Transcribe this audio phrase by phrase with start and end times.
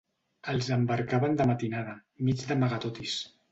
[0.53, 1.95] Els embarcaven de matinada,
[2.31, 3.23] mig d'amagatotis